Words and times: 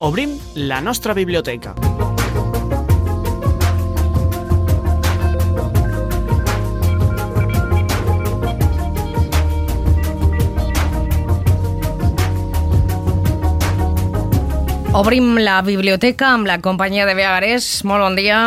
Obrim 0.00 0.36
la 0.54 0.80
nostra 0.80 1.12
biblioteca. 1.12 1.72
Obrim 14.94 15.34
la 15.42 15.62
biblioteca 15.66 16.28
amb 16.30 16.46
la 16.46 16.60
companyia 16.62 17.02
de 17.04 17.16
Beagarés. 17.18 17.82
Molt 17.82 18.06
bon 18.06 18.14
dia. 18.14 18.38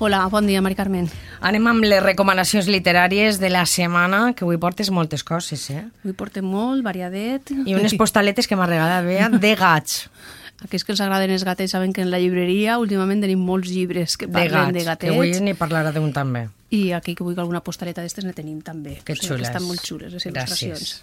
Hola, 0.00 0.26
bon 0.28 0.44
dia, 0.44 0.60
Mari 0.60 0.76
Carmen. 0.76 1.08
Anem 1.40 1.70
amb 1.72 1.88
les 1.88 2.02
recomanacions 2.04 2.68
literàries 2.68 3.40
de 3.40 3.48
la 3.48 3.64
setmana, 3.64 4.34
que 4.36 4.44
avui 4.44 4.60
portes 4.60 4.92
moltes 4.92 5.24
coses, 5.24 5.70
eh? 5.72 5.86
Avui 6.04 6.12
portem 6.12 6.44
molt, 6.44 6.84
variadet. 6.84 7.54
I 7.64 7.78
unes 7.78 7.96
postaletes 7.96 8.44
que 8.44 8.60
m'ha 8.60 8.68
regalat 8.68 9.08
Bea 9.08 9.32
de 9.32 9.54
gats. 9.56 10.02
Aquells 10.64 10.82
que 10.84 10.90
els 10.90 11.00
agraden 11.00 11.30
els 11.30 11.44
gatets 11.46 11.70
saben 11.70 11.92
que 11.94 12.02
en 12.02 12.10
la 12.10 12.18
llibreria 12.18 12.78
últimament 12.82 13.20
tenim 13.22 13.38
molts 13.38 13.70
llibres 13.70 14.16
que 14.18 14.26
De 14.26 14.32
parlen 14.32 14.72
gats, 14.72 14.74
de 14.74 14.80
que 14.80 14.86
gatets. 14.90 15.12
avui 15.14 15.30
n'hi 15.40 15.54
parlarà 15.54 15.92
d'un 15.94 16.12
també. 16.12 16.48
I 16.74 16.90
aquí 16.92 17.14
que 17.14 17.22
vulgui 17.22 17.40
alguna 17.40 17.60
postaleta 17.62 18.02
d'estes 18.02 18.24
ne 18.26 18.32
tenim 18.34 18.60
també. 18.60 18.98
Que 19.04 19.12
O 19.14 19.16
sigui. 19.16 19.36
Que 19.38 19.46
estan 19.46 19.62
molt 19.62 19.80
xules, 19.86 20.12
les 20.12 20.26
Gràcies. 20.26 20.34
il·lustracions. 20.34 21.02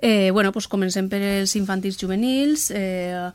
Eh, 0.00 0.30
bueno, 0.32 0.50
doncs 0.50 0.66
comencem 0.66 1.08
per 1.10 1.20
els 1.20 1.54
infantils 1.56 1.98
juvenils. 2.00 2.70
Eh, 2.74 3.30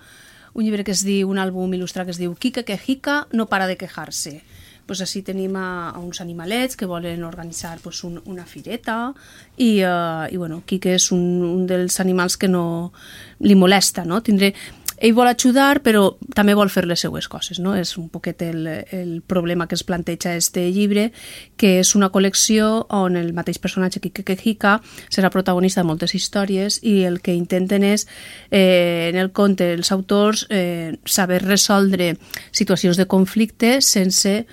un 0.55 0.63
llibre 0.63 0.84
que 0.84 0.91
es 0.91 1.03
diu, 1.05 1.29
un 1.29 1.37
àlbum 1.37 1.71
il·lustrat 1.77 2.05
que 2.05 2.12
es 2.12 2.17
diu 2.17 2.34
Kika 2.34 2.63
que 2.63 2.77
Jica 2.77 3.27
no 3.31 3.45
para 3.45 3.67
de 3.67 3.77
quejar-se. 3.77 4.41
Pues 4.85 5.01
així 5.01 5.21
tenim 5.25 5.55
a, 5.57 5.89
a 5.89 5.99
uns 5.99 6.21
animalets 6.21 6.75
que 6.77 6.85
volen 6.85 7.23
organitzar 7.23 7.79
pues, 7.81 8.03
un, 8.03 8.21
una 8.25 8.45
fireta 8.45 9.13
i, 9.57 9.81
uh, 9.84 10.25
i 10.29 10.37
bueno, 10.37 10.62
Kike 10.65 10.93
és 10.95 11.12
un, 11.12 11.41
un 11.43 11.65
dels 11.67 11.99
animals 11.99 12.37
que 12.37 12.48
no 12.48 12.93
li 13.39 13.55
molesta, 13.55 14.05
no? 14.05 14.21
Tindré, 14.21 14.53
ell 14.98 15.13
vol 15.16 15.27
ajudar 15.27 15.81
però 15.84 16.05
també 16.35 16.55
vol 16.55 16.72
fer 16.72 16.85
les 16.88 17.02
seues 17.04 17.27
coses, 17.31 17.59
no? 17.59 17.76
És 17.76 17.95
un 17.99 18.08
poquet 18.09 18.41
el, 18.45 18.67
el 18.95 19.21
problema 19.27 19.68
que 19.68 19.76
es 19.76 19.84
planteja 19.84 20.35
este 20.35 20.68
llibre, 20.71 21.12
que 21.57 21.79
és 21.82 21.96
una 21.96 22.12
col·lecció 22.13 22.85
on 22.96 23.18
el 23.20 23.34
mateix 23.35 23.60
personatge 23.62 24.02
Kike 24.04 24.26
Kehika 24.27 24.77
serà 25.10 25.32
protagonista 25.34 25.82
de 25.82 25.90
moltes 25.90 26.15
històries 26.15 26.79
i 26.84 27.02
el 27.07 27.21
que 27.21 27.35
intenten 27.35 27.84
és, 27.84 28.07
eh, 28.52 29.12
en 29.12 29.20
el 29.20 29.32
conte, 29.32 29.74
els 29.74 29.91
autors, 29.91 30.48
eh, 30.49 30.96
saber 31.05 31.41
resoldre 31.43 32.15
situacions 32.52 32.98
de 32.98 33.07
conflicte 33.07 33.82
sense 33.82 34.46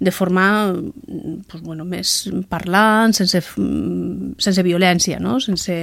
de 0.00 0.10
forma 0.10 0.74
pues, 1.46 1.62
bueno, 1.62 1.84
més 1.84 2.24
parlant, 2.48 3.12
sense, 3.14 3.42
sense 4.40 4.64
violència, 4.64 5.20
no? 5.20 5.36
sense 5.44 5.76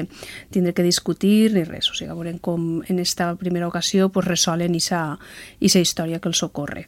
tindre 0.49 0.73
que 0.73 0.83
discutir 0.83 1.53
ni 1.53 1.63
res. 1.63 1.91
O 1.93 1.95
sigui, 1.95 2.11
veurem 2.11 2.41
com 2.41 2.81
en 2.81 2.99
esta 2.99 3.35
primera 3.37 3.69
ocasió 3.69 4.09
pues, 4.09 4.27
resolen 4.27 4.73
aquesta 4.75 5.79
història 5.79 6.19
que 6.19 6.33
els 6.33 6.41
ocorre. 6.43 6.87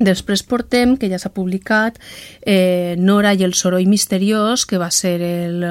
Després 0.00 0.44
portem, 0.48 0.94
que 0.96 1.10
ja 1.12 1.18
s'ha 1.20 1.32
publicat, 1.32 1.98
eh, 2.40 2.94
Nora 2.96 3.34
i 3.34 3.44
el 3.44 3.52
soroll 3.52 3.88
misteriós, 3.88 4.64
que 4.64 4.78
va 4.80 4.90
ser 4.90 5.20
el, 5.20 5.64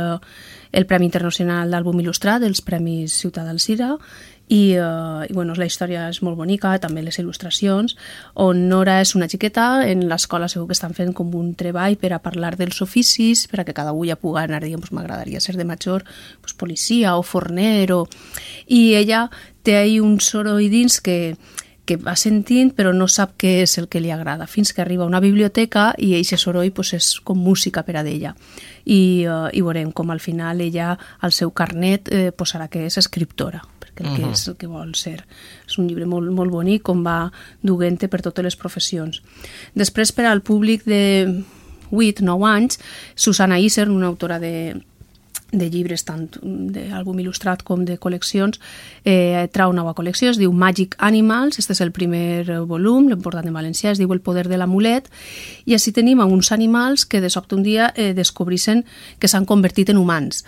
el 0.71 0.85
Premi 0.85 1.05
Internacional 1.09 1.71
d'Àlbum 1.71 2.01
Il·lustrat, 2.03 2.45
els 2.45 2.61
Premis 2.61 3.15
Ciutat 3.23 3.45
d'Alcira, 3.49 3.95
i, 4.49 4.75
uh, 4.79 5.23
i 5.29 5.33
bueno, 5.33 5.53
la 5.55 5.67
història 5.69 6.07
és 6.09 6.23
molt 6.25 6.35
bonica, 6.39 6.71
també 6.81 7.03
les 7.05 7.19
il·lustracions, 7.21 7.93
on 8.33 8.65
Nora 8.67 8.97
és 9.03 9.13
una 9.15 9.29
xiqueta, 9.29 9.85
en 9.85 10.07
l'escola 10.09 10.49
segur 10.49 10.65
que 10.67 10.75
estan 10.77 10.95
fent 10.97 11.13
com 11.13 11.29
un 11.37 11.53
treball 11.53 11.99
per 12.01 12.15
a 12.15 12.21
parlar 12.23 12.55
dels 12.57 12.81
oficis, 12.81 13.45
per 13.47 13.61
a 13.61 13.67
que 13.67 13.77
cada 13.77 13.93
ja 13.93 14.17
pugui 14.17 14.41
anar 14.41 14.63
dient, 14.65 14.81
pues, 14.81 14.91
m'agradaria 14.91 15.39
ser 15.39 15.55
de 15.55 15.69
major 15.69 16.03
pues, 16.41 16.53
policia 16.57 17.15
o 17.15 17.21
forner, 17.21 17.93
o... 17.93 18.07
i 18.65 18.95
ella 18.95 19.29
té 19.61 19.77
ahí 19.77 19.99
un 19.99 20.19
soroll 20.19 20.65
dins 20.69 20.99
que, 20.99 21.35
que 21.85 21.97
va 21.97 22.15
sentint 22.17 22.73
però 22.73 22.89
no 22.93 23.07
sap 23.07 23.37
què 23.37 23.59
és 23.61 23.77
el 23.77 23.87
que 23.87 24.01
li 24.01 24.09
agrada, 24.09 24.47
fins 24.47 24.73
que 24.73 24.81
arriba 24.81 25.05
a 25.05 25.11
una 25.11 25.21
biblioteca 25.21 25.93
i 25.97 26.15
eixe 26.17 26.41
soroll 26.41 26.73
pues, 26.73 26.95
és 26.97 27.19
com 27.21 27.37
música 27.37 27.85
per 27.85 27.99
a 28.01 28.03
d'ella. 28.03 28.33
I, 28.85 29.27
uh, 29.29 29.45
I 29.53 29.61
veurem 29.61 29.93
com 29.93 30.09
al 30.09 30.19
final 30.19 30.61
ella, 30.65 30.95
al 31.21 31.37
seu 31.37 31.53
carnet, 31.53 32.09
eh, 32.09 32.31
posarà 32.33 32.65
que 32.65 32.87
és 32.89 32.97
escriptora 32.97 33.61
perquè 33.99 34.15
el 34.15 34.29
que 34.31 34.33
és 34.33 34.47
el 34.47 34.57
que 34.59 34.71
vol 34.71 34.95
ser. 34.95 35.19
És 35.67 35.77
un 35.77 35.89
llibre 35.89 36.07
molt, 36.07 36.31
molt 36.31 36.53
bonic, 36.53 36.85
com 36.87 37.03
va 37.05 37.29
duent 37.61 37.99
per 37.99 38.23
totes 38.23 38.45
les 38.45 38.59
professions. 38.59 39.21
Després, 39.75 40.13
per 40.15 40.29
al 40.29 40.41
públic 40.41 40.87
de 40.87 41.43
8-9 41.91 42.47
anys, 42.47 42.79
Susana 43.15 43.59
Iser, 43.59 43.89
una 43.89 44.07
autora 44.07 44.39
de, 44.39 44.79
de 45.51 45.69
llibres 45.69 46.05
tant 46.05 46.27
d'àlbum 46.43 47.19
il·lustrat 47.23 47.63
com 47.65 47.85
de 47.85 47.97
col·leccions 48.01 48.59
eh, 49.03 49.47
trau 49.53 49.73
nova 49.73 49.95
col·lecció, 49.97 50.29
es 50.33 50.39
diu 50.41 50.53
Magic 50.53 50.95
Animals 50.99 51.59
este 51.59 51.73
és 51.73 51.81
el 51.85 51.93
primer 51.95 52.61
volum, 52.69 53.09
l'hem 53.09 53.21
portat 53.23 53.47
en 53.47 53.55
valencià 53.55 53.93
es 53.93 54.01
diu 54.01 54.11
El 54.13 54.21
poder 54.21 54.47
de 54.49 54.57
l'amulet 54.59 55.09
i 55.65 55.75
així 55.77 55.93
tenim 55.95 56.19
uns 56.19 56.51
animals 56.51 57.05
que 57.05 57.21
de 57.21 57.29
sobte 57.29 57.55
un 57.55 57.63
dia 57.63 57.89
eh, 57.95 58.13
descobrissen 58.13 58.83
que 59.19 59.27
s'han 59.27 59.45
convertit 59.45 59.89
en 59.89 59.97
humans. 59.97 60.43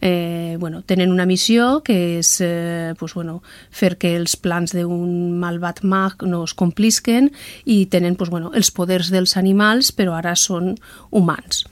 Eh, 0.00 0.56
bueno, 0.58 0.82
tenen 0.82 1.12
una 1.12 1.26
missió 1.26 1.82
que 1.84 2.18
és 2.18 2.40
eh, 2.40 2.94
pues, 2.98 3.14
bueno, 3.14 3.42
fer 3.70 3.96
que 3.98 4.14
els 4.16 4.36
plans 4.36 4.72
d'un 4.76 5.38
malvat 5.40 5.82
mag 5.84 6.22
no 6.22 6.44
es 6.44 6.54
complisquen 6.54 7.30
i 7.64 7.86
tenen 7.86 8.16
pues, 8.16 8.30
bueno, 8.30 8.52
els 8.54 8.70
poders 8.70 9.10
dels 9.12 9.36
animals 9.36 9.92
però 9.92 10.16
ara 10.16 10.36
són 10.36 10.76
humans 11.10 11.66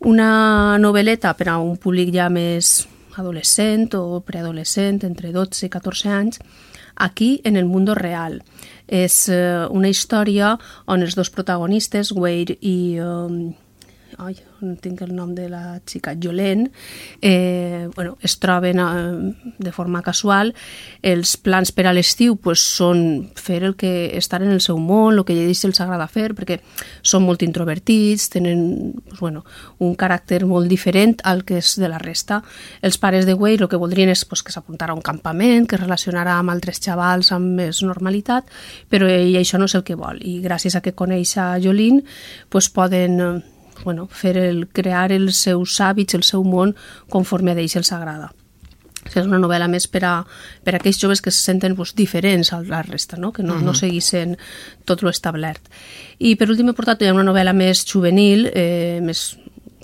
una 0.00 0.76
novel·leta 0.78 1.32
per 1.36 1.48
a 1.48 1.58
un 1.58 1.76
públic 1.80 2.12
ja 2.14 2.28
més 2.28 2.86
adolescent 3.16 3.88
o 3.96 4.20
preadolescent, 4.20 5.02
entre 5.08 5.32
12 5.32 5.66
i 5.66 5.70
14 5.72 6.10
anys, 6.12 6.40
aquí 6.96 7.40
en 7.44 7.56
el 7.56 7.64
mundo 7.64 7.94
real. 7.94 8.42
És 8.86 9.28
eh, 9.28 9.66
una 9.70 9.88
història 9.88 10.56
on 10.86 11.02
els 11.02 11.16
dos 11.16 11.30
protagonistes, 11.30 12.12
Wade 12.12 12.58
i... 12.60 12.98
Um, 13.00 13.54
ai, 14.18 14.36
no 14.60 14.74
tinc 14.80 15.02
el 15.04 15.12
nom 15.14 15.34
de 15.34 15.48
la 15.50 15.80
xica, 15.84 16.14
Jolene, 16.22 16.70
eh, 17.20 17.88
bueno, 17.94 18.16
es 18.22 18.38
troben 18.38 18.80
eh, 18.80 19.34
de 19.58 19.72
forma 19.72 20.02
casual. 20.02 20.54
Els 21.02 21.36
plans 21.36 21.72
per 21.72 21.86
a 21.86 21.92
l'estiu 21.92 22.36
pues, 22.40 22.60
són 22.60 23.30
fer 23.36 23.62
el 23.64 23.76
que 23.76 24.16
estar 24.16 24.42
en 24.42 24.52
el 24.54 24.62
seu 24.64 24.78
món, 24.78 25.18
el 25.18 25.24
que 25.28 25.36
ells 25.36 25.64
els 25.68 25.80
agrada 25.84 26.08
fer, 26.08 26.30
perquè 26.36 26.60
són 27.02 27.26
molt 27.26 27.44
introvertits, 27.44 28.30
tenen 28.32 28.94
pues, 29.08 29.20
bueno, 29.20 29.44
un 29.84 29.96
caràcter 29.98 30.44
molt 30.46 30.70
diferent 30.72 31.18
al 31.24 31.44
que 31.44 31.60
és 31.60 31.76
de 31.80 31.90
la 31.92 32.00
resta. 32.00 32.42
Els 32.82 32.98
pares 32.98 33.26
de 33.26 33.34
Wade 33.34 33.66
el 33.66 33.70
que 33.72 33.80
voldrien 33.80 34.12
és 34.12 34.24
pues, 34.24 34.42
que 34.42 34.54
s'apuntara 34.54 34.94
a 34.94 34.96
un 34.96 35.04
campament, 35.04 35.68
que 35.68 35.76
es 35.76 35.82
relacionarà 35.82 36.38
amb 36.40 36.54
altres 36.54 36.80
xavals 36.82 37.32
amb 37.36 37.60
més 37.60 37.82
normalitat, 37.84 38.48
però 38.88 39.08
ell 39.10 39.36
això 39.36 39.60
no 39.60 39.68
és 39.68 39.76
el 39.76 39.84
que 39.84 39.98
vol. 39.98 40.22
I 40.24 40.40
gràcies 40.44 40.76
a 40.76 40.82
que 40.84 40.96
coneix 40.96 41.36
a 41.36 41.52
Jolene, 41.62 42.02
pues, 42.48 42.70
poden 42.72 43.20
eh, 43.20 43.55
bueno, 43.84 44.08
fer 44.10 44.36
el, 44.38 44.66
crear 44.68 45.10
els 45.12 45.36
seus 45.36 45.80
hàbits, 45.80 46.14
el 46.14 46.24
seu 46.24 46.44
món, 46.44 46.74
conforme 47.10 47.52
a 47.52 47.60
ells 47.60 47.76
els 47.76 47.92
agrada. 47.92 48.32
És 49.06 49.22
una 49.22 49.38
novel·la 49.38 49.68
més 49.70 49.86
per 49.86 50.02
a, 50.04 50.14
per 50.66 50.74
a 50.74 50.78
aquells 50.80 50.98
joves 50.98 51.22
que 51.22 51.30
se 51.30 51.38
senten 51.44 51.76
pues, 51.78 51.94
diferents 51.94 52.52
a 52.52 52.60
la 52.66 52.82
resta, 52.82 53.16
no? 53.16 53.32
que 53.32 53.42
no, 53.42 53.54
uh 53.54 53.60
-huh. 53.60 53.64
no 53.64 53.74
seguissin 53.74 54.36
tot 54.84 55.02
lo 55.02 55.10
establert. 55.10 55.62
I 56.18 56.34
per 56.36 56.50
últim 56.50 56.68
he 56.68 56.72
portat 56.72 57.02
una 57.02 57.22
novel·la 57.22 57.52
més 57.52 57.84
juvenil, 57.86 58.50
eh, 58.52 59.00
més 59.02 59.38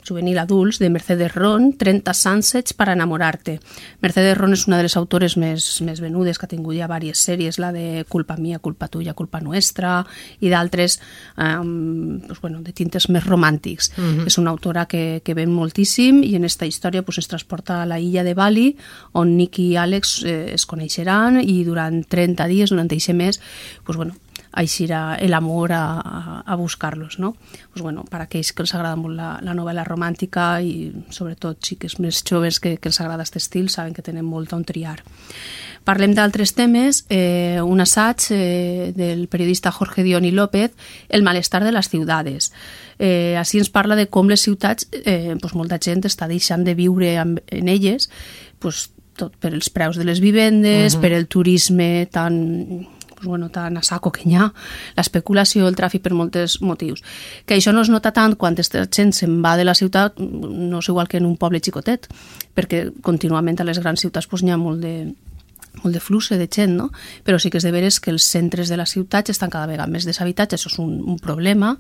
juvenil 0.07 0.39
adults 0.39 0.79
de 0.79 0.91
Mercedes 0.91 1.35
Ron, 1.35 1.73
30 1.79 2.15
Sunsets 2.15 2.73
para 2.73 2.93
enamorarte. 2.93 3.61
Mercedes 4.01 4.37
Ron 4.37 4.53
és 4.53 4.67
una 4.67 4.79
de 4.79 4.87
les 4.87 4.97
autores 4.97 5.37
més, 5.37 5.81
més 5.83 6.01
venudes 6.03 6.39
que 6.39 6.47
ha 6.47 6.51
tingut 6.51 6.77
ja 6.77 6.89
diverses 6.89 7.23
sèries, 7.23 7.59
la 7.63 7.73
de 7.73 8.05
Culpa 8.09 8.37
mia, 8.37 8.59
culpa 8.59 8.89
tuya, 8.89 9.15
culpa 9.15 9.41
nuestra 9.41 10.03
i 10.41 10.51
d'altres 10.51 10.99
um, 11.37 12.21
pues, 12.27 12.41
bueno, 12.41 12.63
de 12.63 12.73
tintes 12.73 13.09
més 13.09 13.25
romàntics. 13.27 13.93
Uh 13.97 14.03
-huh. 14.03 14.27
És 14.27 14.39
una 14.39 14.51
autora 14.51 14.87
que, 14.87 15.23
que 15.25 15.35
ven 15.35 15.51
moltíssim 15.51 16.23
i 16.23 16.35
en 16.37 16.45
esta 16.45 16.67
història 16.67 17.03
pues, 17.03 17.19
es 17.19 17.29
transporta 17.29 17.83
a 17.83 17.87
la 17.87 17.99
illa 17.99 18.25
de 18.25 18.35
Bali 18.35 18.77
on 19.13 19.37
Nick 19.37 19.59
i 19.59 19.77
Àlex 19.77 20.25
eh, 20.25 20.55
es 20.55 20.67
coneixeran 20.67 21.41
i 21.41 21.65
durant 21.65 22.05
30 22.09 22.47
dies, 22.49 22.71
durant 22.71 22.87
aquest 22.87 23.15
mes, 23.15 23.41
pues, 23.85 23.97
bueno, 23.97 24.15
aixirà 24.53 25.17
l'amor 25.29 25.73
a, 25.73 25.85
a, 26.01 26.43
a 26.45 26.57
buscar-los, 26.57 27.19
no? 27.19 27.35
Pues 27.73 27.83
bueno, 27.83 28.05
per 28.05 28.21
aquells 28.23 28.53
que 28.53 28.63
els 28.63 28.75
agrada 28.75 28.99
molt 29.01 29.17
la, 29.17 29.39
la 29.41 29.55
novel·la 29.57 29.85
romàntica 29.89 30.61
i 30.61 30.91
sobretot 31.11 31.61
xiques 31.65 31.99
més 32.01 32.23
joves 32.29 32.61
que, 32.61 32.77
que 32.77 32.91
els 32.93 33.01
agrada 33.01 33.25
aquest 33.25 33.41
estil 33.41 33.71
saben 33.73 33.95
que 33.97 34.05
tenen 34.05 34.29
molt 34.29 34.53
on 34.53 34.65
triar. 34.69 34.99
Parlem 35.85 36.13
d'altres 36.15 36.53
temes, 36.55 37.03
eh, 37.11 37.59
un 37.65 37.81
assaig 37.83 38.29
eh, 38.31 38.93
del 38.95 39.27
periodista 39.29 39.73
Jorge 39.73 40.05
Dioni 40.05 40.31
López, 40.31 40.73
El 41.09 41.23
malestar 41.23 41.65
de 41.65 41.73
les 41.73 41.89
ciutats. 41.89 42.53
Eh, 42.99 43.35
així 43.39 43.59
ens 43.59 43.71
parla 43.73 43.97
de 43.97 44.07
com 44.07 44.29
les 44.29 44.43
ciutats, 44.45 44.87
eh, 44.93 45.35
pues 45.41 45.57
molta 45.59 45.81
gent 45.83 46.05
està 46.07 46.29
deixant 46.29 46.63
de 46.63 46.77
viure 46.79 47.17
amb, 47.19 47.41
en 47.51 47.69
elles, 47.69 48.11
pues, 48.61 48.91
tot 49.19 49.35
per 49.37 49.53
els 49.53 49.69
preus 49.71 49.99
de 49.99 50.05
les 50.05 50.21
vivendes, 50.21 50.95
uh 50.95 50.99
-huh. 50.99 51.03
per 51.03 51.13
el 51.13 51.27
turisme 51.27 52.07
tan 52.11 52.87
pues, 53.23 53.29
bueno, 53.29 53.51
tan 53.51 53.77
a 53.77 53.83
saco 53.83 54.11
que 54.11 54.27
hi 54.27 54.35
ha, 54.35 54.49
l'especulació, 54.97 55.69
el 55.71 55.77
tràfic 55.79 56.03
per 56.03 56.11
molts 56.13 56.59
motius. 56.61 57.05
Que 57.47 57.55
això 57.55 57.73
no 57.73 57.85
es 57.87 57.91
nota 57.93 58.11
tant 58.11 58.35
quan 58.35 58.57
aquesta 58.59 58.83
gent 58.91 59.13
se'n 59.15 59.39
va 59.45 59.55
de 59.57 59.65
la 59.65 59.77
ciutat, 59.79 60.19
no 60.19 60.81
és 60.83 60.89
igual 60.91 61.07
que 61.07 61.21
en 61.23 61.29
un 61.31 61.37
poble 61.39 61.63
xicotet, 61.63 62.09
perquè 62.57 62.89
contínuament 63.03 63.61
a 63.61 63.69
les 63.69 63.79
grans 63.79 64.03
ciutats 64.03 64.27
pues, 64.27 64.43
hi 64.43 64.51
ha 64.51 64.59
molt 64.59 64.83
de, 64.83 65.15
molt 65.85 65.95
de 65.95 66.01
flux 66.03 66.33
de 66.35 66.49
gent, 66.51 66.75
no? 66.77 66.91
però 67.23 67.39
sí 67.39 67.51
que 67.51 67.61
és 67.63 67.65
de 67.65 67.71
veres 67.71 68.01
que 68.03 68.11
els 68.11 68.27
centres 68.27 68.69
de 68.69 68.77
la 68.77 68.87
ciutat 68.91 69.31
estan 69.31 69.51
cada 69.55 69.71
vegada 69.71 69.87
més 69.91 70.07
deshabitats, 70.09 70.59
això 70.59 70.73
és 70.73 70.79
un, 70.83 70.99
un 71.15 71.21
problema, 71.23 71.77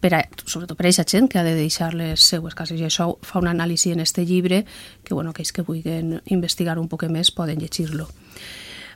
per 0.00 0.12
a, 0.18 0.24
sobretot 0.42 0.74
per 0.74 0.88
a 0.88 0.90
aquesta 0.90 1.06
gent 1.06 1.30
que 1.30 1.38
ha 1.38 1.46
de 1.46 1.54
deixar 1.54 1.92
les 1.94 2.18
seues 2.18 2.58
cases, 2.58 2.80
i 2.80 2.88
això 2.88 3.12
fa 3.22 3.38
un 3.38 3.46
anàlisi 3.46 3.94
en 3.94 4.02
este 4.02 4.26
llibre 4.26 4.64
que, 5.04 5.14
bueno, 5.14 5.30
aquells 5.30 5.54
que 5.54 5.62
vulguin 5.62 6.18
investigar 6.26 6.80
un 6.82 6.90
poc 6.90 7.06
més 7.06 7.30
poden 7.30 7.62
llegir-lo. 7.62 8.10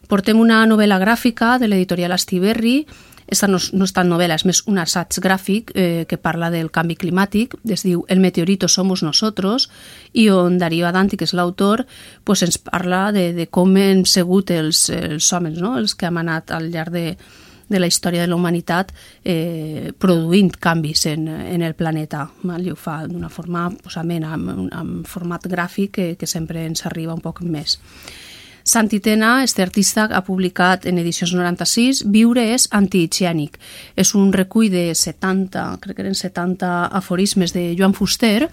Portem 0.08 0.40
una 0.40 0.64
novel·la 0.68 1.00
gràfica 1.02 1.56
de 1.58 1.68
l'editorial 1.68 2.12
Astiberri, 2.12 2.82
esta 3.26 3.48
no, 3.48 3.58
no 3.72 3.86
és 3.88 3.94
tan 3.96 4.10
novel·la, 4.12 4.36
és 4.36 4.44
més 4.44 4.60
un 4.68 4.78
assaig 4.82 5.16
gràfic 5.24 5.72
eh, 5.74 6.04
que 6.08 6.18
parla 6.20 6.50
del 6.52 6.68
canvi 6.74 6.96
climàtic, 7.00 7.56
es 7.72 7.84
diu 7.86 8.04
El 8.08 8.20
meteorito 8.20 8.68
somos 8.68 9.02
nosotros, 9.02 9.70
i 10.12 10.28
on 10.30 10.58
Darío 10.60 10.86
Adanti, 10.86 11.16
que 11.16 11.24
és 11.24 11.32
l'autor, 11.32 11.86
pues 12.24 12.44
ens 12.44 12.60
parla 12.60 13.08
de, 13.16 13.32
de 13.32 13.48
com 13.48 13.72
hem 13.80 14.04
sigut 14.04 14.52
els, 14.52 14.90
els 14.92 15.32
homes, 15.32 15.56
no? 15.58 15.78
els 15.78 15.96
que 15.96 16.10
hem 16.10 16.20
anat 16.20 16.52
al 16.52 16.68
llarg 16.70 16.92
de, 16.92 17.06
de 17.68 17.80
la 17.80 17.88
història 17.88 18.22
de 18.22 18.28
la 18.28 18.36
humanitat 18.36 18.92
eh, 19.24 19.92
produint 19.98 20.52
canvis 20.60 21.06
en, 21.06 21.26
en 21.28 21.62
el 21.62 21.74
planeta. 21.74 22.26
Val? 22.42 22.66
I 22.66 22.74
ho 22.74 22.76
fa 22.76 23.00
d'una 23.08 23.32
forma 23.32 23.70
pues, 23.80 23.96
amena, 24.00 24.34
amb, 24.36 24.68
amb 24.72 25.08
format 25.08 25.48
gràfic 25.48 25.96
que, 25.96 26.08
que 26.20 26.28
sempre 26.28 26.66
ens 26.68 26.84
arriba 26.86 27.16
un 27.16 27.24
poc 27.24 27.40
més. 27.40 27.78
Santi 28.66 28.98
Tena, 28.98 29.44
este 29.44 29.60
artista, 29.60 30.08
ha 30.10 30.22
publicat 30.24 30.86
en 30.88 30.96
edicions 30.96 31.34
96 31.36 31.98
Viure 32.08 32.46
és 32.54 32.64
antihigiènic. 32.72 33.58
És 33.92 34.14
un 34.16 34.32
recull 34.32 34.70
de 34.72 34.86
70, 34.96 35.64
crec 35.82 35.98
que 35.98 36.02
eren 36.06 36.16
70 36.16 36.70
aforismes 36.96 37.52
de 37.52 37.74
Joan 37.76 37.92
Fuster, 37.92 38.48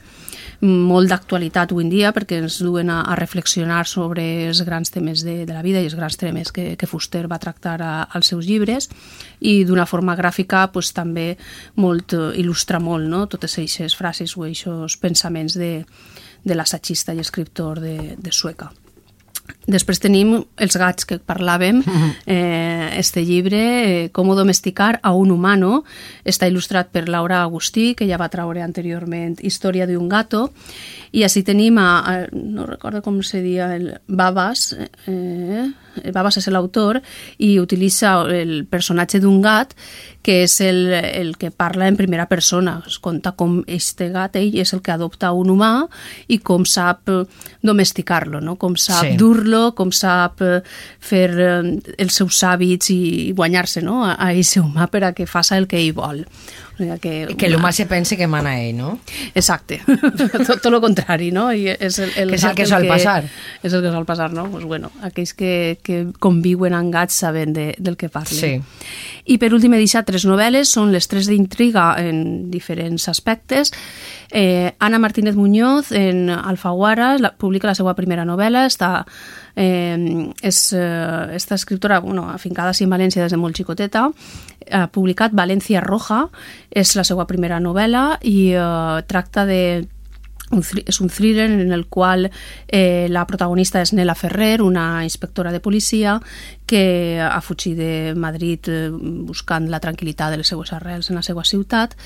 molt 0.61 1.07
d'actualitat 1.09 1.71
avui 1.71 1.85
en 1.85 1.93
dia 1.93 2.11
perquè 2.11 2.41
ens 2.43 2.59
duen 2.59 2.91
a, 2.91 2.99
a 3.07 3.15
reflexionar 3.15 3.85
sobre 3.87 4.25
els 4.49 4.61
grans 4.67 4.91
temes 4.91 5.23
de, 5.23 5.45
de 5.47 5.55
la 5.55 5.63
vida 5.63 5.79
i 5.79 5.87
els 5.87 5.95
grans 5.95 6.19
temes 6.19 6.51
que, 6.51 6.75
que 6.75 6.91
Fuster 6.91 7.23
va 7.31 7.39
tractar 7.39 7.79
a, 7.81 7.93
als 8.03 8.33
seus 8.33 8.45
llibres 8.45 8.91
i 9.39 9.63
d'una 9.63 9.87
forma 9.87 10.17
gràfica 10.19 10.67
pues, 10.75 10.91
també 10.93 11.37
molt 11.79 12.13
eh, 12.13 12.35
il·lustra 12.43 12.83
molt 12.83 13.07
no? 13.07 13.25
totes 13.31 13.57
aquestes 13.57 13.95
frases 13.95 14.35
o 14.35 14.43
aquests 14.43 14.99
pensaments 15.01 15.57
de, 15.57 15.73
de 16.43 16.59
l'assagista 16.59 17.15
i 17.15 17.23
escriptor 17.23 17.79
de, 17.79 17.97
de 18.19 18.31
Sueca. 18.35 18.73
Després 19.71 19.99
tenim 20.01 20.33
Els 20.61 20.77
gats, 20.79 21.05
que 21.05 21.19
parlàvem, 21.19 21.81
eh, 22.25 22.97
este 22.97 23.23
llibre, 23.25 23.61
eh, 23.61 24.09
Com 24.13 24.31
domesticar 24.35 24.99
a 25.03 25.13
un 25.13 25.31
humano, 25.31 25.83
està 26.25 26.47
il·lustrat 26.49 26.91
per 26.91 27.07
Laura 27.09 27.41
Agustí, 27.43 27.93
que 27.95 28.07
ja 28.07 28.17
va 28.17 28.29
traure 28.29 28.61
anteriorment 28.63 29.37
Història 29.41 29.87
d'un 29.87 30.09
gato, 30.09 30.49
i 31.11 31.25
així 31.27 31.43
tenim, 31.43 31.75
a, 31.81 31.89
a 32.07 32.13
no 32.31 32.65
recordo 32.69 33.01
com 33.03 33.19
se 33.23 33.41
dia, 33.43 33.73
el 33.75 33.89
Babas, 34.07 34.71
eh, 35.11 35.65
Babas 36.13 36.37
és 36.39 36.47
l'autor, 36.47 37.01
i 37.43 37.57
utilitza 37.59 38.13
el 38.31 38.61
personatge 38.71 39.19
d'un 39.19 39.41
gat, 39.43 39.75
que 40.23 40.43
és 40.45 40.55
el, 40.63 40.85
el 40.93 41.33
que 41.41 41.49
parla 41.51 41.89
en 41.89 41.97
primera 41.99 42.27
persona. 42.31 42.77
Es 42.87 42.99
conta 43.03 43.33
com 43.35 43.59
este 43.67 44.07
gat, 44.13 44.37
ell 44.39 44.55
és 44.61 44.71
el 44.71 44.83
que 44.85 44.93
adopta 44.93 45.33
un 45.35 45.51
humà 45.51 45.73
i 46.31 46.39
com 46.39 46.63
sap 46.63 47.11
domesticar-lo, 47.59 48.39
no? 48.39 48.55
com 48.61 48.77
sap 48.79 49.09
sí. 49.09 49.15
dur-lo, 49.19 49.71
com 49.75 49.91
sap 49.91 50.39
fer 51.01 51.27
els 51.35 52.15
seus 52.15 52.39
hàbits 52.47 52.93
i 52.93 53.31
guanyar-se 53.35 53.83
no? 53.83 54.03
a, 54.05 54.15
a 54.15 54.31
ese 54.31 54.63
humà 54.63 54.87
per 54.87 55.03
a 55.09 55.15
que 55.17 55.27
faça 55.27 55.59
el 55.59 55.67
que 55.67 55.81
ell 55.81 55.95
vol. 55.97 56.23
Que, 57.01 57.35
que 57.37 57.49
l'humà 57.51 57.71
se 57.75 57.85
pense 57.89 58.17
que 58.17 58.27
mana 58.27 58.55
ell, 58.61 58.75
no? 58.77 58.95
Exacte, 59.37 59.81
tot, 60.17 60.57
tot 60.61 60.69
lo 60.73 60.81
contrari, 60.83 61.31
no? 61.35 61.49
I 61.53 61.69
és 61.75 61.99
el, 62.01 62.13
el 62.23 62.33
que 62.33 62.39
és 62.39 62.45
el 62.47 62.55
que 62.57 62.67
sol 62.69 62.87
passar. 62.89 63.23
És 63.61 63.73
el 63.73 63.83
que 63.85 63.93
sol 63.93 64.07
passar, 64.09 64.31
no? 64.33 64.47
Pues 64.51 64.65
bueno, 64.65 64.91
aquells 65.05 65.35
que, 65.37 65.79
que 65.85 66.03
conviuen 66.19 66.75
amb 66.77 66.93
gats 66.93 67.21
saben 67.23 67.53
de, 67.53 67.71
del 67.77 67.97
que 67.97 68.09
parlen. 68.09 68.39
Sí. 68.39 68.53
I 69.31 69.37
per 69.41 69.51
últim 69.53 69.75
he 69.75 69.81
deixat 69.81 70.07
tres 70.09 70.25
novel·les, 70.27 70.69
són 70.69 70.91
les 70.93 71.07
tres 71.11 71.29
d'intriga 71.29 71.91
en 72.01 72.49
diferents 72.51 73.07
aspectes. 73.11 73.73
Eh, 74.31 74.73
Ana 74.79 74.97
Martínez 74.97 75.35
Muñoz, 75.35 75.91
en 75.91 76.29
Alfaguara, 76.29 77.17
la, 77.19 77.33
publica 77.35 77.67
la 77.67 77.75
seva 77.75 77.93
primera 77.97 78.23
novel·la, 78.23 78.63
està 78.69 79.03
eh, 79.59 80.31
és, 80.41 80.59
eh, 80.73 81.35
esta 81.35 81.55
escriptora 81.55 81.99
bueno, 81.99 82.29
afincada 82.31 82.71
en 82.79 82.89
València 82.89 83.23
des 83.23 83.31
de 83.31 83.37
molt 83.37 83.57
xicoteta, 83.59 84.07
ha 84.71 84.87
publicat 84.87 85.35
València 85.35 85.81
Roja, 85.83 86.29
és 86.71 86.95
la 86.95 87.03
seva 87.03 87.27
primera 87.27 87.59
novel·la 87.59 88.19
i 88.23 88.53
eh, 88.55 89.01
tracta 89.07 89.45
de 89.45 89.87
un, 90.51 90.63
és 90.85 91.01
un 91.01 91.09
thriller 91.09 91.49
en 91.49 91.71
el 91.71 91.87
qual 91.87 92.29
eh, 92.67 93.07
la 93.09 93.25
protagonista 93.27 93.81
és 93.81 93.93
Nela 93.93 94.15
Ferrer, 94.15 94.61
una 94.61 95.03
inspectora 95.03 95.51
de 95.51 95.59
policia 95.59 96.19
que 96.71 97.19
ha 97.19 97.41
fugit 97.41 97.75
de 97.75 98.13
Madrid 98.15 98.69
eh, 98.71 98.87
buscant 99.27 99.67
la 99.69 99.81
tranquil·litat 99.83 100.31
de 100.31 100.39
les 100.39 100.47
seues 100.47 100.71
arrels 100.71 101.09
en 101.11 101.19
la 101.19 101.23
seva 101.25 101.43
ciutat, 101.43 101.97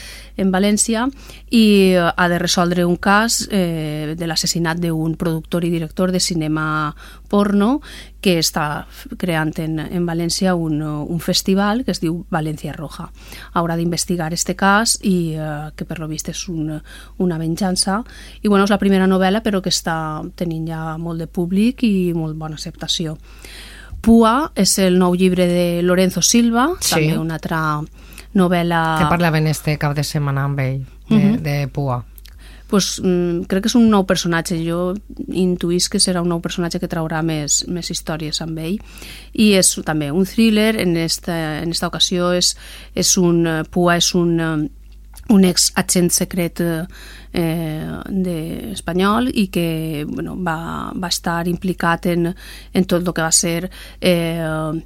en 0.41 0.49
València, 0.53 1.05
i 1.51 1.93
eh, 1.93 2.01
ha 2.09 2.27
de 2.31 2.39
resoldre 2.41 2.85
un 2.85 2.97
cas 2.97 3.43
eh, 3.51 4.15
de 4.17 4.27
l'assassinat 4.27 4.81
d'un 4.81 5.13
productor 5.21 5.65
i 5.65 5.73
director 5.73 6.11
de 6.11 6.19
cinema 6.19 6.95
porno 7.29 7.81
que 8.25 8.39
està 8.41 8.87
creant 9.21 9.53
en, 9.61 9.77
en 9.77 10.05
València 10.07 10.55
un, 10.57 10.79
un 10.81 11.19
festival 11.21 11.83
que 11.85 11.93
es 11.93 12.01
diu 12.01 12.23
València 12.33 12.73
Roja. 12.73 13.11
Haurà 13.53 13.75
d'investigar 13.77 14.31
este 14.33 14.55
cas 14.57 14.95
i 15.05 15.35
eh, 15.37 15.69
que 15.77 15.85
per 15.85 15.99
lo 16.01 16.09
vist 16.09 16.31
és 16.33 16.41
un, 16.49 16.73
una 17.21 17.37
venjança 17.37 17.99
i 18.41 18.47
bueno, 18.47 18.65
és 18.65 18.73
la 18.73 18.79
primera 18.81 19.07
novel·la 19.07 19.41
però 19.45 19.61
que 19.61 19.73
està 19.73 20.23
tenint 20.35 20.67
ja 20.69 20.97
molt 20.97 21.23
de 21.23 21.27
públic 21.27 21.83
i 21.83 22.13
molt 22.15 22.37
bona 22.39 22.55
acceptació. 22.59 23.17
Pua 24.01 24.51
és 24.55 24.77
el 24.79 24.99
nou 25.01 25.15
llibre 25.17 25.47
de 25.49 25.81
Lorenzo 25.81 26.21
Silva, 26.21 26.69
sí. 26.79 26.93
també 26.93 27.17
una 27.17 27.39
altra 27.39 27.61
novel·la... 28.35 28.81
Que 28.99 29.09
parlaven 29.09 29.47
este 29.47 29.79
cap 29.81 29.95
de 29.97 30.03
setmana 30.03 30.45
amb 30.45 30.59
ell, 30.59 30.83
de, 31.09 31.15
uh 31.15 31.21
-huh. 31.21 31.39
de 31.41 31.55
Pua 31.73 32.03
pues, 32.75 32.99
mm, 33.01 33.45
crec 33.47 33.63
que 33.63 33.69
és 33.69 33.75
un 33.77 33.89
nou 33.89 34.03
personatge. 34.03 34.57
Jo 34.65 34.95
intuís 35.31 35.87
que 35.89 36.01
serà 36.03 36.21
un 36.21 36.27
nou 36.27 36.41
personatge 36.43 36.81
que 36.81 36.89
traurà 36.91 37.21
més, 37.23 37.63
més 37.71 37.91
històries 37.91 38.41
amb 38.43 38.59
ell. 38.59 38.79
I 39.31 39.53
és 39.59 39.69
també 39.87 40.11
un 40.11 40.25
thriller, 40.27 40.75
en 40.81 40.97
esta, 40.97 41.61
en 41.61 41.71
esta 41.71 41.87
ocasió 41.87 42.33
és, 42.35 42.55
és 42.95 43.15
un, 43.17 43.45
Pua 43.71 43.95
és 44.01 44.13
un 44.15 44.69
un 45.29 45.45
ex 45.45 45.71
agent 45.75 46.11
secret 46.13 46.61
eh, 46.61 46.83
de, 47.33 48.37
espanyol 48.71 49.31
i 49.33 49.47
que 49.51 50.05
bueno, 50.07 50.35
va, 50.37 50.91
va 50.93 51.09
estar 51.09 51.47
implicat 51.49 52.05
en, 52.11 52.29
en 52.73 52.85
tot 52.85 53.01
el 53.01 53.13
que 53.13 53.25
va 53.25 53.31
ser 53.33 53.69
eh, 54.01 54.83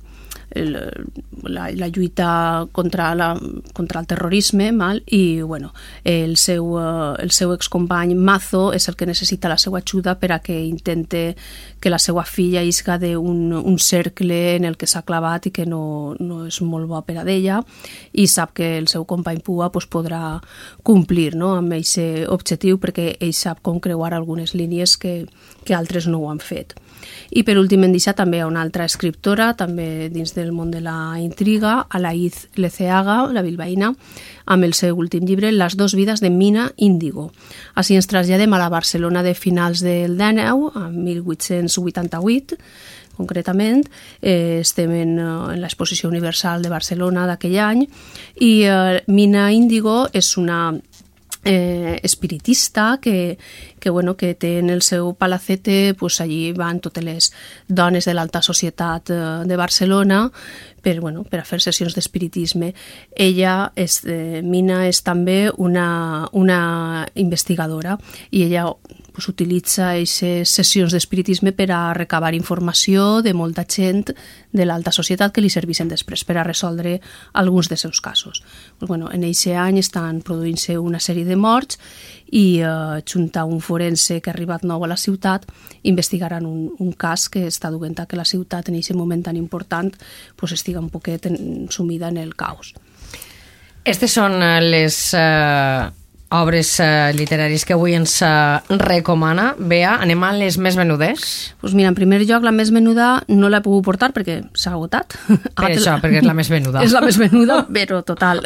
la, 0.55 1.69
la 1.71 1.87
lluita 1.87 2.67
contra, 2.71 3.13
la, 3.15 3.39
contra 3.73 3.99
el 3.99 4.07
terrorisme 4.07 4.71
mal? 4.71 5.03
i 5.05 5.41
bueno, 5.41 5.73
el 6.03 6.37
seu, 6.37 6.75
uh, 6.75 7.15
el 7.19 7.31
seu 7.31 7.53
excompany 7.53 8.15
Mazo 8.15 8.71
és 8.73 8.89
el 8.89 8.95
que 8.95 9.07
necessita 9.09 9.49
la 9.49 9.57
seva 9.57 9.79
ajuda 9.79 10.17
per 10.19 10.31
a 10.33 10.39
que 10.39 10.59
intente 10.65 11.35
que 11.79 11.89
la 11.89 11.99
seva 11.99 12.25
filla 12.25 12.63
isca 12.63 12.97
d'un 12.99 13.53
un 13.53 13.77
cercle 13.79 14.55
en 14.55 14.65
el 14.65 14.77
que 14.77 14.87
s'ha 14.87 15.03
clavat 15.05 15.47
i 15.47 15.51
que 15.51 15.65
no, 15.65 16.15
no 16.19 16.45
és 16.47 16.61
molt 16.61 16.89
bo 16.89 17.01
per 17.05 17.19
a 17.19 17.25
d'ella 17.27 17.61
i 18.13 18.27
sap 18.27 18.53
que 18.57 18.77
el 18.77 18.87
seu 18.87 19.05
company 19.05 19.39
Pua 19.45 19.69
pues, 19.71 19.87
podrà 19.87 20.39
complir 20.83 21.35
no? 21.35 21.55
amb 21.57 21.73
aquest 21.77 22.27
objectiu 22.29 22.79
perquè 22.81 23.15
ell 23.19 23.33
sap 23.33 23.61
com 23.61 23.79
creuar 23.79 24.13
algunes 24.13 24.53
línies 24.53 24.97
que, 24.97 25.25
que 25.65 25.75
altres 25.75 26.07
no 26.07 26.23
ho 26.23 26.29
han 26.31 26.39
fet. 26.43 26.75
I 27.31 27.43
per 27.45 27.57
últim 27.61 27.83
hem 27.85 27.93
deixat 27.93 28.17
també 28.19 28.41
una 28.45 28.61
altra 28.61 28.85
escriptora, 28.89 29.53
també 29.57 30.09
dins 30.13 30.33
del 30.35 30.51
món 30.51 30.71
de 30.73 30.81
la 30.81 31.19
intriga, 31.21 31.85
Alaïz 31.89 32.47
Leceaga, 32.57 33.21
la 33.33 33.43
bilbaïna, 33.45 33.93
amb 34.49 34.65
el 34.65 34.73
seu 34.73 34.97
últim 34.97 35.25
llibre, 35.29 35.51
Les 35.51 35.77
dos 35.77 35.95
vides 35.95 36.21
de 36.21 36.29
Mina 36.29 36.71
Índigo. 36.77 37.31
Així 37.75 37.95
ens 37.95 38.09
traslladem 38.09 38.53
a 38.53 38.61
la 38.61 38.69
Barcelona 38.69 39.23
de 39.23 39.35
finals 39.35 39.83
del 39.85 40.17
19, 40.17 40.71
a 40.75 40.89
1888, 40.89 42.57
concretament. 43.19 43.83
Eh, 44.21 44.59
estem 44.63 44.91
en, 44.95 45.17
eh, 45.19 45.53
en 45.53 45.61
l'exposició 45.61 46.09
universal 46.09 46.63
de 46.63 46.71
Barcelona 46.71 47.27
d'aquell 47.27 47.57
any 47.59 47.83
i 48.39 48.51
eh, 48.63 49.03
Mina 49.07 49.49
Índigo 49.51 50.07
és 50.13 50.31
una 50.39 50.79
eh, 51.43 51.99
espiritista 52.03 52.99
que, 53.01 53.37
que, 53.79 53.89
bueno, 53.89 54.15
que 54.17 54.33
té 54.35 54.59
en 54.59 54.69
el 54.69 54.81
seu 54.81 55.13
palacete, 55.15 55.93
pues 55.93 56.19
allí 56.21 56.51
van 56.53 56.79
totes 56.79 57.03
les 57.03 57.31
dones 57.67 58.05
de 58.05 58.13
l'alta 58.13 58.41
societat 58.41 59.09
eh, 59.09 59.19
de 59.45 59.55
Barcelona 59.57 60.27
per, 60.81 60.99
bueno, 60.99 61.23
per 61.23 61.41
a 61.41 61.47
fer 61.47 61.61
sessions 61.63 61.95
d'espiritisme. 61.95 62.73
Ella, 63.15 63.71
és, 63.75 64.01
eh, 64.05 64.41
Mina, 64.43 64.85
és 64.87 65.03
també 65.03 65.49
una, 65.57 66.27
una 66.33 67.07
investigadora 67.15 67.97
i 68.31 68.43
ella 68.47 68.67
pues, 69.19 69.27
utilitza 69.27 69.89
aquestes 69.91 70.47
sessions 70.55 70.93
d'espiritisme 70.95 71.51
per 71.51 71.73
a 71.75 71.93
recabar 71.93 72.31
informació 72.37 73.19
de 73.21 73.33
molta 73.35 73.65
gent 73.67 74.13
de 74.55 74.63
l'alta 74.63 74.93
societat 74.95 75.33
que 75.35 75.43
li 75.43 75.49
servissin 75.51 75.89
després 75.91 76.23
per 76.23 76.37
a 76.37 76.45
resoldre 76.47 77.01
alguns 77.33 77.67
dels 77.67 77.83
seus 77.83 77.99
casos. 77.99 78.43
Pues, 78.77 78.87
bueno, 78.87 79.11
en 79.11 79.25
aquest 79.27 79.51
any 79.51 79.81
estan 79.81 80.21
produint-se 80.23 80.77
una 80.79 81.03
sèrie 81.03 81.27
de 81.27 81.35
morts 81.35 81.81
i 82.31 82.61
eh, 82.63 83.03
junt 83.03 83.35
a 83.35 83.43
un 83.43 83.59
forense 83.59 84.21
que 84.21 84.31
ha 84.31 84.33
arribat 84.37 84.63
nou 84.63 84.85
a 84.85 84.87
la 84.87 84.97
ciutat 84.97 85.49
investigaran 85.83 86.47
un, 86.47 86.69
un 86.79 86.93
cas 86.93 87.27
que 87.27 87.43
està 87.51 87.69
duent 87.75 87.99
a 87.99 88.07
que 88.07 88.15
la 88.15 88.23
ciutat 88.23 88.69
en 88.69 88.79
aquest 88.79 88.95
moment 88.95 89.25
tan 89.25 89.35
important 89.35 89.91
pues, 90.37 90.53
estiga 90.55 90.79
un 90.79 90.89
poquet 90.89 91.27
en, 91.27 91.67
sumida 91.69 92.07
en 92.07 92.23
el 92.23 92.37
caos. 92.39 92.71
Estes 93.83 94.15
són 94.15 94.39
eh, 94.39 94.59
les 94.63 95.09
eh, 95.11 95.89
obres 96.29 96.75
eh, 96.79 97.11
literàries 97.17 97.65
que 97.65 97.73
avui 97.73 97.95
ens 97.97 98.19
eh, 98.25 98.75
recomana. 98.81 99.53
Bea, 99.57 99.95
anem 100.03 100.23
a 100.23 100.31
les 100.37 100.59
més 100.61 100.77
venudes? 100.77 101.23
Pues 101.61 101.73
mira, 101.77 101.89
en 101.89 101.97
primer 101.97 102.21
lloc, 102.25 102.45
la 102.45 102.53
més 102.55 102.71
venuda 102.75 103.11
no 103.31 103.49
l'he 103.49 103.61
pogut 103.65 103.87
portar 103.87 104.11
perquè 104.15 104.39
s'ha 104.53 104.75
agotat. 104.77 105.17
Per 105.27 105.71
això, 105.71 105.97
perquè 106.03 106.21
és 106.21 106.29
la 106.29 106.37
més 106.37 106.51
venuda. 106.53 106.83
és 106.85 106.93
la 106.95 107.03
més 107.05 107.17
venuda, 107.21 107.63
però 107.79 108.03
total. 108.05 108.43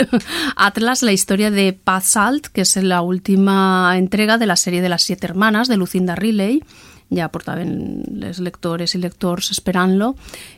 Atlas, 0.55 1.03
la 1.03 1.15
història 1.15 1.51
de 1.53 1.71
Paz 1.73 2.13
Salt, 2.15 2.49
que 2.55 2.63
és 2.63 2.77
la 2.83 3.03
última 3.03 3.93
entrega 3.99 4.39
de 4.39 4.47
la 4.47 4.57
sèrie 4.59 4.83
de 4.83 4.91
les 4.91 5.03
Siete 5.03 5.27
Hermanas, 5.27 5.67
de 5.67 5.77
Lucinda 5.77 6.15
Riley, 6.15 6.61
ja 7.15 7.29
portaven 7.29 8.03
les 8.19 8.39
lectores 8.39 8.95
i 8.95 9.01
lectors 9.01 9.51
esperant-lo 9.51 10.13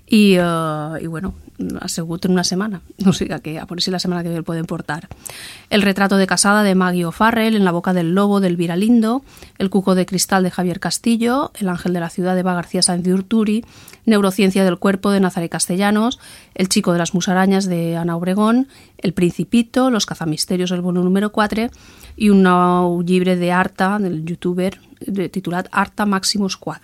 i, 0.07 0.37
uh, 0.37 0.99
bueno, 1.09 1.33
ha 1.81 1.87
sigut 1.87 2.25
en 2.25 2.31
una 2.35 2.43
setmana, 2.43 2.81
o 3.07 3.13
sigui 3.13 3.39
que 3.41 3.57
a 3.59 3.65
veure 3.65 3.81
si 3.81 3.91
la 3.91 3.99
setmana 3.99 4.23
que 4.23 4.29
ve 4.29 4.57
el 4.57 4.65
portar. 4.65 5.07
El 5.69 5.81
retrato 5.81 6.17
de 6.17 6.27
casada 6.27 6.63
de 6.63 6.75
Maggie 6.75 7.05
O'Farrell, 7.05 7.55
En 7.55 7.65
la 7.65 7.71
boca 7.71 7.93
del 7.93 8.13
lobo 8.13 8.39
de 8.39 8.47
Elvira 8.47 8.75
Lindo, 8.75 9.23
El 9.57 9.69
cuco 9.69 9.95
de 9.95 10.05
cristal 10.05 10.43
de 10.43 10.51
Javier 10.51 10.79
Castillo, 10.79 11.51
El 11.59 11.69
ángel 11.69 11.93
de 11.93 11.99
la 11.99 12.09
ciudad 12.09 12.33
de 12.33 12.41
Eva 12.41 12.53
García 12.53 12.81
Sáenz 12.81 13.03
de 13.03 13.13
Urturi, 13.13 13.65
Neurociencia 14.05 14.63
del 14.63 14.77
cuerpo 14.77 15.11
de 15.11 15.19
Nazaret 15.19 15.51
Castellanos, 15.51 16.19
El 16.53 16.69
chico 16.69 16.93
de 16.93 16.99
las 16.99 17.13
musarañas 17.13 17.65
de 17.65 17.97
Ana 17.97 18.15
Obregón, 18.15 18.67
El 18.97 19.13
principito, 19.13 19.89
Los 19.89 20.05
cazamisterios 20.05 20.69
del 20.69 20.81
bono 20.81 21.03
número 21.03 21.31
4 21.31 21.69
i 22.15 22.29
un 22.31 22.43
nou 22.45 23.01
llibre 23.03 23.35
d'Arta, 23.39 23.95
del 23.99 24.23
youtuber, 24.25 24.73
titulat 25.31 25.69
Arta 25.71 26.05
Maximus 26.05 26.57
Quad. 26.57 26.81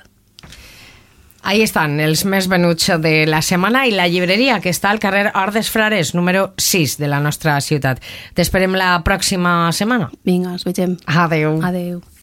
Ahí 1.42 1.63
estan 1.66 1.98
els 2.00 2.22
més 2.30 2.46
venuts 2.46 2.92
de 3.01 3.25
la 3.25 3.42
setmana 3.42 3.88
i 3.90 3.96
la 3.96 4.06
llibreria 4.08 4.60
que 4.62 4.70
està 4.70 4.92
al 4.92 5.01
carrer 5.01 5.32
Ordes 5.34 5.72
Frares, 5.74 6.13
número 6.13 6.51
6 6.62 7.00
de 7.01 7.10
la 7.10 7.20
nostra 7.20 7.58
ciutat. 7.66 7.98
T'esperem 8.38 8.78
la 8.78 8.94
pròxima 9.01 9.72
setmana. 9.74 10.12
Vinga, 10.24 10.54
ens 10.54 10.68
vegem. 10.68 11.00
Adeu. 11.10 11.58
Adeu. 11.66 12.01